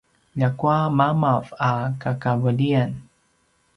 [0.39, 2.91] ljakua mamav a kakaveliyan